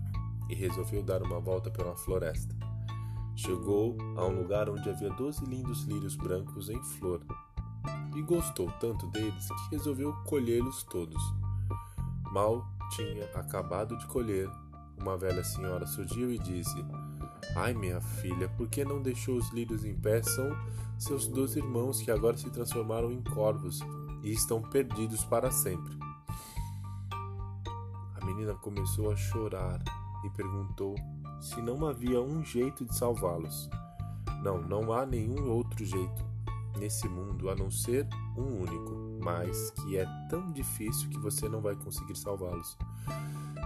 e 0.49 0.55
resolveu 0.55 1.03
dar 1.03 1.21
uma 1.21 1.39
volta 1.39 1.69
pela 1.69 1.95
floresta. 1.95 2.55
Chegou 3.35 3.97
a 4.15 4.25
um 4.25 4.41
lugar 4.41 4.69
onde 4.69 4.89
havia 4.89 5.11
doze 5.11 5.45
lindos 5.45 5.83
lírios 5.83 6.15
brancos 6.15 6.69
em 6.69 6.81
flor 6.83 7.21
e 8.15 8.21
gostou 8.21 8.71
tanto 8.79 9.07
deles 9.07 9.47
que 9.47 9.75
resolveu 9.75 10.13
colhê-los 10.25 10.83
todos. 10.83 11.21
Mal 12.31 12.65
tinha 12.95 13.25
acabado 13.35 13.97
de 13.97 14.07
colher 14.07 14.49
uma 14.99 15.15
velha 15.15 15.43
senhora 15.43 15.85
surgiu 15.85 16.31
e 16.31 16.39
disse: 16.39 16.83
Ai, 17.55 17.73
minha 17.73 18.01
filha, 18.01 18.49
por 18.49 18.67
que 18.67 18.83
não 18.83 19.01
deixou 19.01 19.35
os 19.35 19.49
lírios 19.51 19.85
em 19.85 19.95
pé? 19.95 20.21
São 20.23 20.57
seus 20.97 21.27
dois 21.27 21.55
irmãos 21.55 22.01
que 22.01 22.09
agora 22.09 22.35
se 22.35 22.49
transformaram 22.49 23.11
em 23.11 23.21
corvos 23.21 23.79
e 24.23 24.31
estão 24.31 24.61
perdidos 24.61 25.23
para 25.23 25.51
sempre. 25.51 25.95
A 28.19 28.25
menina 28.25 28.55
começou 28.55 29.11
a 29.11 29.15
chorar 29.15 29.79
e 30.27 30.29
perguntou 30.31 30.95
se 31.39 31.61
não 31.61 31.85
havia 31.85 32.21
um 32.21 32.43
jeito 32.43 32.85
de 32.85 32.95
salvá-los. 32.95 33.69
Não, 34.43 34.61
não 34.61 34.93
há 34.93 35.05
nenhum 35.05 35.49
outro 35.49 35.83
jeito 35.83 36.25
nesse 36.77 37.07
mundo 37.09 37.49
a 37.49 37.55
não 37.55 37.71
ser 37.71 38.07
um 38.37 38.61
único, 38.61 39.19
mas 39.23 39.71
que 39.71 39.97
é 39.97 40.05
tão 40.29 40.51
difícil 40.51 41.09
que 41.09 41.17
você 41.17 41.49
não 41.49 41.61
vai 41.61 41.75
conseguir 41.75 42.15
salvá-los 42.15 42.77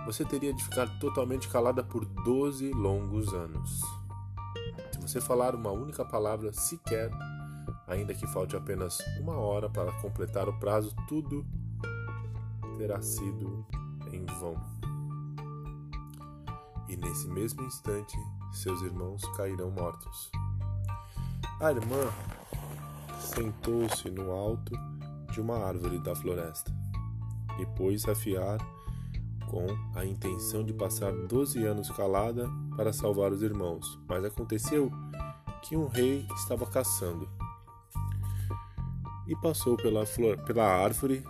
você 0.06 0.26
teria 0.26 0.54
de 0.54 0.64
ficar 0.64 0.88
totalmente 1.00 1.48
calada 1.48 1.84
por 1.84 2.06
12 2.06 2.72
longos 2.72 3.34
anos. 3.34 3.82
Se 4.92 5.00
você 5.00 5.22
falar 5.22 5.56
uma 5.56 5.72
única 5.72 6.04
palavra 6.04 6.52
sequer, 6.52 7.12
ainda 7.88 8.14
que 8.14 8.26
falte 8.28 8.56
apenas 8.56 9.00
uma 9.20 9.36
hora 9.36 9.70
para 9.70 9.92
completar 10.02 10.50
o 10.50 10.60
prazo, 10.60 10.96
tudo 11.08 11.46
terá 12.78 13.02
sido 13.02 13.66
em 14.12 14.26
vão. 14.40 14.56
E 16.92 16.98
nesse 16.98 17.26
mesmo 17.30 17.64
instante, 17.64 18.18
seus 18.52 18.82
irmãos 18.82 19.24
cairão 19.38 19.72
mortos. 19.72 20.30
A 21.62 21.72
irmã 21.72 22.12
sentou-se 23.18 24.12
no 24.12 24.30
alto 24.30 24.78
de 25.32 25.40
uma 25.40 25.58
árvore 25.58 26.00
da 26.00 26.14
floresta 26.14 26.70
e 27.62 27.66
pôs 27.78 28.06
a 28.10 28.14
fiar 28.14 28.58
com 29.50 29.66
a 29.98 30.06
intenção 30.06 30.66
de 30.66 30.74
passar 30.74 31.14
doze 31.28 31.64
anos 31.66 31.90
calada 31.92 32.50
para 32.76 32.92
salvar 32.92 33.32
os 33.32 33.42
irmãos, 33.42 33.98
mas 34.06 34.26
aconteceu 34.26 34.92
que 35.62 35.78
um 35.78 35.88
rei 35.88 36.28
estava 36.36 36.66
caçando 36.66 37.30
e 39.28 39.36
passou 39.38 39.78
pela, 39.78 40.06
flor, 40.06 40.38
pela 40.40 40.66
árvore 40.66 41.24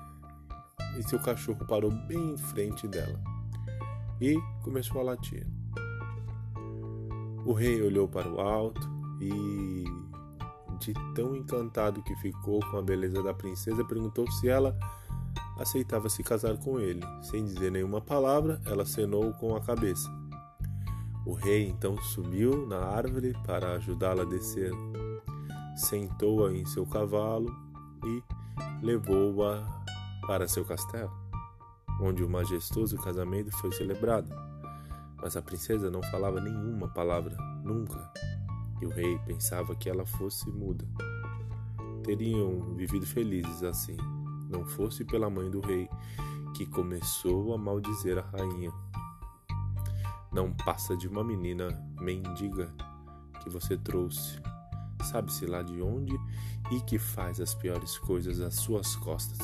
e 0.98 1.04
seu 1.04 1.20
cachorro 1.20 1.64
parou 1.68 1.92
bem 1.92 2.32
em 2.32 2.38
frente 2.38 2.88
dela 2.88 3.31
e 4.22 4.40
começou 4.64 5.02
a 5.02 5.04
latir. 5.04 5.46
O 7.46 7.54
rei 7.54 7.82
olhou 7.82 8.08
para 8.08 8.30
o 8.30 8.40
alto 8.40 8.88
e, 9.20 9.84
de 10.80 10.94
tão 11.16 11.36
encantado 11.36 12.04
que 12.04 12.16
ficou 12.18 12.60
com 12.70 12.78
a 12.78 12.82
beleza 12.84 13.22
da 13.24 13.34
princesa, 13.34 13.84
perguntou 13.84 14.30
se 14.32 14.48
ela 14.48 14.78
aceitava 15.58 16.08
se 16.08 16.24
casar 16.24 16.58
com 16.58 16.80
ele. 16.80 17.02
Sem 17.22 17.44
dizer 17.44 17.72
nenhuma 17.72 18.00
palavra, 18.00 18.62
ela 18.66 18.84
acenou 18.84 19.34
com 19.34 19.56
a 19.56 19.62
cabeça. 19.62 20.10
O 21.26 21.34
rei 21.34 21.68
então 21.68 21.98
subiu 21.98 22.68
na 22.68 22.80
árvore 22.80 23.34
para 23.46 23.74
ajudá-la 23.74 24.24
a 24.24 24.26
descer. 24.26 24.72
Sentou-a 25.76 26.54
em 26.54 26.66
seu 26.66 26.86
cavalo 26.86 27.52
e 28.06 28.24
levou-a 28.84 29.64
para 30.28 30.48
seu 30.48 30.64
castelo, 30.66 31.12
onde 32.02 32.24
o 32.24 32.30
majestoso 32.30 32.98
casamento 32.98 33.52
foi 33.58 33.72
celebrado. 33.72 34.34
Mas 35.22 35.38
a 35.38 35.42
princesa 35.42 35.92
não 35.92 36.02
falava 36.04 36.42
nenhuma 36.42 36.88
palavra, 36.88 37.38
nunca, 37.64 38.12
e 38.82 38.86
o 38.86 38.90
rei 38.90 39.20
pensava 39.20 39.76
que 39.76 39.90
ela 39.90 40.06
fosse 40.06 40.50
muda. 40.50 40.86
Teriam 42.04 42.74
vivido 42.76 43.06
felizes 43.06 43.62
assim 43.62 43.98
não 44.52 44.66
fosse 44.66 45.06
pela 45.06 45.30
mãe 45.30 45.50
do 45.50 45.62
rei, 45.62 45.90
que 46.54 46.66
começou 46.66 47.54
a 47.54 47.58
maldizer 47.58 48.18
a 48.18 48.22
rainha. 48.22 48.72
Não 50.32 50.54
passa 50.54 50.96
de 50.96 51.08
uma 51.08 51.24
menina 51.24 51.70
mendiga 52.00 52.74
que 53.42 53.50
você 53.50 53.78
trouxe, 53.78 54.40
sabe-se 55.04 55.46
lá 55.46 55.62
de 55.62 55.82
onde 55.82 56.14
e 56.72 56.82
que 56.82 57.00
faz 57.00 57.40
as 57.40 57.56
piores 57.56 57.98
coisas 57.98 58.40
às 58.40 58.56
suas 58.56 58.96
costas. 58.98 59.40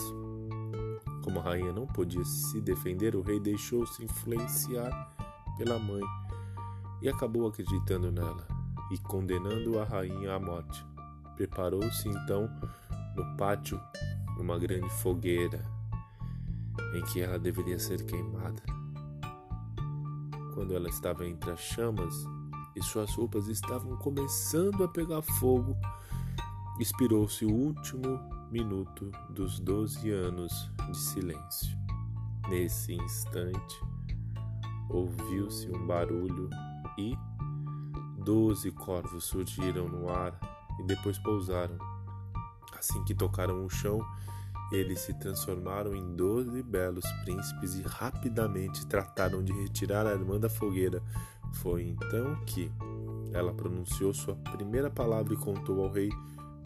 Como 1.28 1.42
a 1.42 1.44
rainha 1.44 1.74
não 1.74 1.86
podia 1.86 2.24
se 2.24 2.62
defender, 2.62 3.14
o 3.14 3.22
rei 3.22 3.38
deixou-se 3.38 4.02
influenciar 4.02 5.14
pela 5.58 5.78
mãe 5.78 6.02
e 7.02 7.10
acabou 7.10 7.46
acreditando 7.46 8.10
nela 8.10 8.48
e 8.90 8.98
condenando 8.98 9.78
a 9.78 9.84
rainha 9.84 10.36
à 10.36 10.40
morte. 10.40 10.86
Preparou-se 11.36 12.08
então 12.08 12.50
no 13.14 13.36
pátio 13.36 13.78
numa 14.38 14.58
grande 14.58 14.90
fogueira 15.02 15.62
em 16.96 17.02
que 17.12 17.20
ela 17.20 17.38
deveria 17.38 17.78
ser 17.78 18.06
queimada. 18.06 18.64
Quando 20.54 20.74
ela 20.74 20.88
estava 20.88 21.28
entre 21.28 21.52
as 21.52 21.60
chamas 21.60 22.16
e 22.74 22.82
suas 22.82 23.14
roupas 23.14 23.50
estavam 23.50 23.98
começando 23.98 24.82
a 24.82 24.88
pegar 24.88 25.22
fogo, 25.22 25.76
expirou-se 26.80 27.44
o 27.44 27.54
último 27.54 28.37
minuto 28.52 29.12
dos 29.30 29.60
doze 29.60 30.12
anos 30.12 30.72
de 30.90 30.98
silêncio. 30.98 31.78
Nesse 32.50 32.94
instante, 32.94 33.82
ouviu-se 34.90 35.70
um 35.70 35.86
barulho 35.86 36.50
e 36.98 37.14
doze 38.24 38.72
corvos 38.72 39.26
surgiram 39.26 39.88
no 39.88 40.10
ar 40.10 40.40
e 40.80 40.84
depois 40.84 41.18
pousaram 41.20 41.78
Assim 42.78 43.04
que 43.04 43.14
tocaram 43.16 43.66
o 43.66 43.70
chão, 43.70 44.06
eles 44.72 45.00
se 45.00 45.14
transformaram 45.16 45.96
em 45.96 46.16
doze 46.16 46.62
belos 46.62 47.06
príncipes 47.24 47.76
e 47.76 47.82
rapidamente 47.82 48.86
trataram 48.86 49.44
de 49.44 49.52
retirar 49.52 50.06
a 50.06 50.12
irmã 50.12 50.40
da 50.40 50.50
fogueira. 50.50 51.02
Foi 51.54 51.84
então 51.84 52.36
que 52.46 52.72
ela 53.34 53.54
pronunciou 53.54 54.14
sua 54.14 54.36
primeira 54.36 54.90
palavra 54.90 55.34
e 55.34 55.38
contou 55.38 55.84
ao 55.84 55.92
rei 55.92 56.10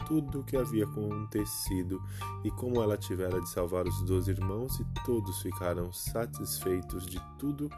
tudo 0.06 0.40
o 0.40 0.44
que 0.44 0.56
havia 0.56 0.84
acontecido 0.84 2.02
e 2.44 2.50
como 2.50 2.82
ela 2.82 2.96
tivera 2.96 3.40
de 3.40 3.48
salvar 3.48 3.86
os 3.86 4.02
dois 4.02 4.28
irmãos, 4.28 4.78
e 4.78 4.84
todos 5.04 5.40
ficaram 5.42 5.92
satisfeitos 5.92 7.06
de 7.06 7.20
tudo 7.38 7.70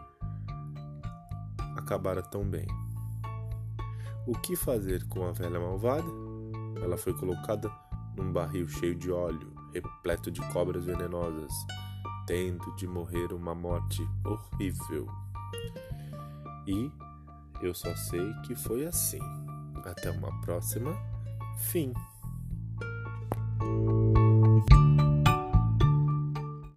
acabara 1.76 2.22
tão 2.22 2.44
bem. 2.44 2.66
O 4.26 4.32
que 4.32 4.56
fazer 4.56 5.06
com 5.08 5.26
a 5.26 5.32
velha 5.32 5.60
malvada? 5.60 6.08
Ela 6.82 6.96
foi 6.96 7.12
colocada 7.12 7.70
num 8.16 8.32
barril 8.32 8.66
cheio 8.66 8.94
de 8.94 9.10
óleo, 9.10 9.52
repleto 9.72 10.30
de 10.30 10.40
cobras 10.50 10.84
venenosas, 10.84 11.52
tendo 12.26 12.74
de 12.76 12.86
morrer 12.86 13.32
uma 13.32 13.54
morte 13.54 14.02
horrível. 14.24 15.06
E 16.66 16.90
eu 17.60 17.74
só 17.74 17.94
sei 17.94 18.32
que 18.46 18.54
foi 18.54 18.86
assim. 18.86 19.20
Até 19.84 20.10
uma 20.10 20.40
próxima. 20.40 20.96
Fim. 21.58 21.92
you. 24.70 25.03